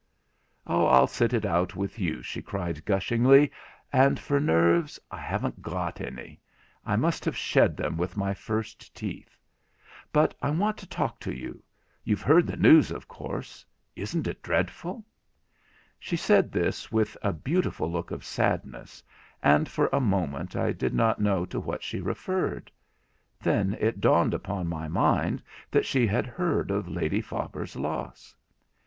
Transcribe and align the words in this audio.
'I'll 0.65 1.05
sit 1.05 1.31
it 1.31 1.45
out 1.45 1.75
with 1.75 1.99
you,' 1.99 2.23
she 2.23 2.41
cried 2.41 2.83
gushingly; 2.85 3.51
'and 3.93 4.17
as 4.17 4.25
for 4.25 4.39
nerves, 4.39 4.99
I 5.11 5.17
haven't 5.19 5.61
got 5.61 6.01
any; 6.01 6.41
I 6.83 6.95
must 6.95 7.23
have 7.23 7.37
shed 7.37 7.77
them 7.77 7.97
with 7.97 8.17
my 8.17 8.33
first 8.33 8.95
teeth. 8.95 9.37
But 10.11 10.33
I 10.41 10.49
want 10.49 10.77
to 10.79 10.87
talk 10.87 11.19
to 11.19 11.31
you—you've 11.31 12.23
heard 12.23 12.47
the 12.47 12.57
news, 12.57 12.89
of 12.89 13.07
course! 13.07 13.63
Isn't 13.95 14.25
it 14.25 14.41
dreadful?' 14.41 15.05
She 15.99 16.15
said 16.17 16.51
this 16.51 16.91
with 16.91 17.15
a 17.21 17.31
beautiful 17.31 17.91
look 17.91 18.09
of 18.09 18.25
sadness, 18.25 19.03
and 19.43 19.69
for 19.69 19.87
a 19.93 19.99
moment 20.01 20.55
I 20.55 20.71
did 20.71 20.95
not 20.95 21.21
know 21.21 21.45
to 21.45 21.59
what 21.59 21.83
she 21.83 21.99
referred. 22.01 22.71
Then 23.39 23.77
it 23.79 24.01
dawned 24.01 24.33
upon 24.33 24.65
my 24.67 24.87
mind 24.87 25.43
that 25.69 25.85
she 25.85 26.07
had 26.07 26.25
heard 26.25 26.71
of 26.71 26.87
Lady 26.87 27.21
Faber's 27.21 27.75
loss. 27.75 28.35